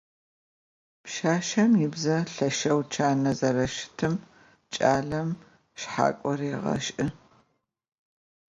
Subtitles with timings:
[1.03, 4.15] Пшъашъэм ыбзэ лъэшэу чанэу зэрэщытым
[4.73, 5.29] кӏалэм
[5.79, 7.05] шъхьакӏо регъэшӏы.